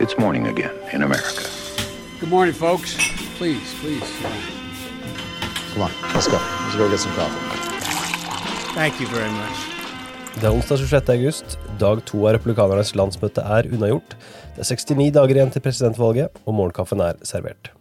[0.00, 1.42] It's morning again in America.
[2.20, 2.94] Good morning, folks.
[3.36, 4.08] Please, please.
[5.72, 6.38] Come on, let's go.
[6.38, 7.42] Let's go get some coffee.
[8.74, 9.58] Thank you very much.
[10.34, 11.08] Det er onsdag 26.
[11.08, 11.58] august.
[11.80, 14.14] Dag to av republikanernes landsmøte er unnagjort.
[14.54, 17.72] Det er 69 dager igjen til presidentvalget, og morgenkaffen er servert.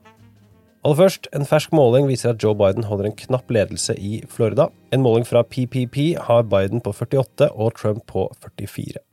[0.82, 4.72] Aller først, en fersk måling viser at Joe Biden holder en knapp ledelse i Florida.
[4.90, 9.07] En måling fra PPP har Biden på 48 og Trump på 44.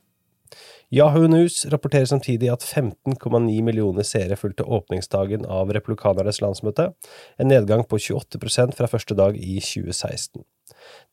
[0.93, 6.91] Yahoo News rapporterer samtidig at 15,9 millioner seere fulgte åpningsdagen av republikanernes landsmøte,
[7.39, 10.45] en nedgang på 28% fra første dag i 2016.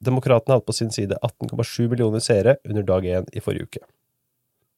[0.04, 3.84] Demokratene hadde på sin side 18,7 millioner seere under dag én i forrige uke.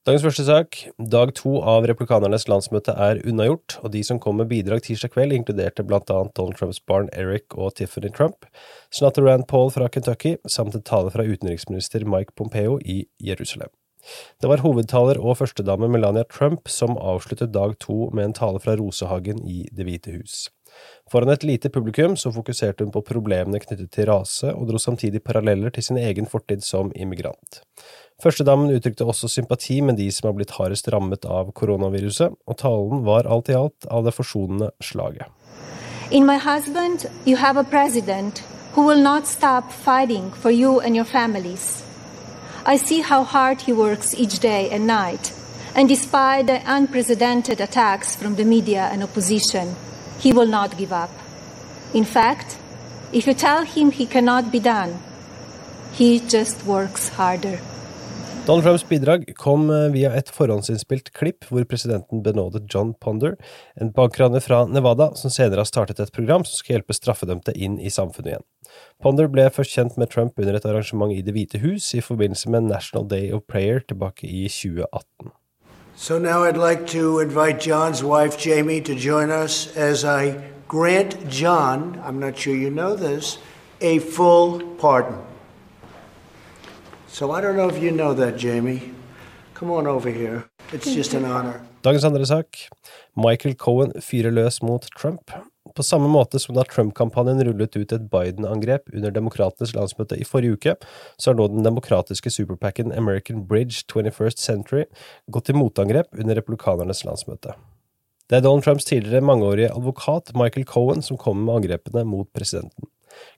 [0.03, 0.77] Dagens første sak.
[0.99, 5.31] Dag to av republikanernes landsmøte er unnagjort, og de som kom med bidrag tirsdag kveld,
[5.31, 8.43] inkluderte blant annet Donald Trumps barn Eric og Tiffany Trump,
[8.91, 13.71] senator Rand Paul fra Kentucky, samt en tale fra utenriksminister Mike Pompeo i Jerusalem.
[14.41, 18.75] Det var hovedtaler og førstedame Melania Trump som avsluttet dag to med en tale fra
[18.79, 20.49] Rosehagen i Det hvite hus.
[21.11, 25.21] Foran et lite publikum så fokuserte hun på problemene knyttet til rase, og dro samtidig
[25.23, 27.61] paralleller til sin egen fortid som immigrant.
[28.23, 33.05] Førstedamen uttrykte også sympati med de som har blitt hardest rammet av koronaviruset, og talen
[33.05, 35.29] var alt i alt av det forsonende slaget.
[36.11, 40.95] In my husband, you have a president who will not stop fighting for you and
[40.95, 41.82] your families.
[42.65, 45.33] I see how hard he works each day and night.
[45.75, 49.75] And despite the unprecedented attacks from the media and opposition,
[50.19, 51.09] he will not give up.
[51.93, 52.57] In fact,
[53.11, 54.99] if you tell him he cannot be done,
[55.91, 57.59] he just works harder.
[58.45, 63.37] Donald Trumps bidrag kom eh, via et forhåndsinnspilt klipp hvor presidenten benådet John Ponder,
[63.79, 67.77] en bankraner fra Nevada som senere har startet et program som skal hjelpe straffedømte inn
[67.79, 68.45] i samfunnet igjen.
[68.99, 72.51] Ponder ble først kjent med Trump under et arrangement i Det hvite hus i forbindelse
[72.51, 75.31] med National Day of Prayer tilbake i 2018.
[75.95, 77.23] So now I'd like to
[77.63, 80.35] John's wife Jamie to join us as I
[80.67, 83.37] grant John, I'm not sure you know this,
[83.79, 85.32] a full pardon.
[87.13, 88.81] So I don't know if you know that, Jamie.
[89.53, 90.43] Come on over here.
[90.71, 91.61] It's just an honor.
[91.83, 92.57] Dagens andre sak.
[93.15, 95.31] Michael Cohen fyrer løs mot Trump.
[95.75, 100.57] På samme måte som da Trump-kampanjen rullet ut et Biden-angrep under demokratenes landsmøte i forrige
[100.57, 100.73] uke,
[101.21, 104.87] så har nå den demokratiske superpacken American Bridge 21st Century
[105.29, 107.53] gått til motangrep under republikanernes landsmøte.
[108.25, 112.89] Det er Donald Trumps tidligere mangeårige advokat Michael Cohen som kommer med angrepene mot presidenten.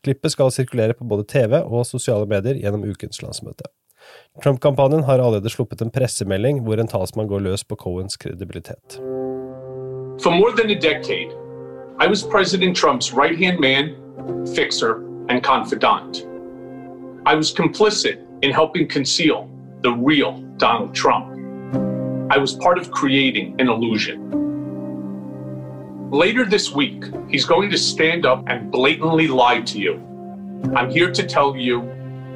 [0.03, 3.67] Klippet skal sirkulere på både TV og sosiale medier gjennom ukens landsmøte.
[4.43, 8.99] Trump-kampanjen har allerede sluppet en pressemelding hvor en talsmann går løs på Cohens kredibilitet.
[10.21, 11.31] For more than a decade,
[11.99, 13.95] I was President Trump's right hand man,
[14.55, 16.27] fixer, and confidant.
[17.25, 19.49] I was complicit in helping conceal
[19.81, 21.25] the real Donald Trump.
[22.29, 24.44] I was part of creating an illusion.
[26.11, 29.95] Later this week, he's going to stand up and blatantly lie to you.
[30.75, 31.81] I'm here to tell you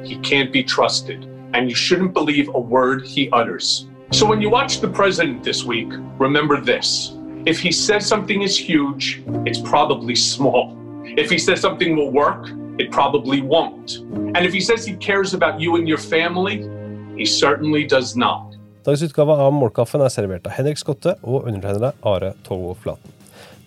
[0.04, 3.86] he can't be trusted, and you shouldn't believe a word he utters.
[4.10, 5.86] So when you watch the president this week,
[6.18, 7.16] remember this.
[7.46, 10.76] If he says something is huge, it's probably small.
[11.04, 13.98] If he says something will work, it probably won't.
[14.34, 16.68] And if he says he cares about you and your family,
[17.16, 18.56] he certainly does not.
[18.82, 23.19] Dagens utgave av Målkaffen er servert av Henrik Skotte og undertegnede Are Togo Flaten.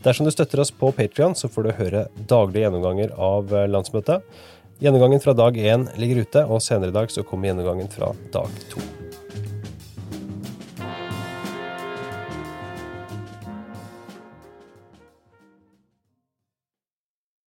[0.04, 4.26] Dersom du støtter oss på Patrion, så får du høre daglige gjennomganger av eh, landsmøtet.
[4.84, 8.52] Gjennomgangen fra dag én ligger ute, og senere i dag så kommer gjennomgangen fra dag
[8.74, 8.84] to.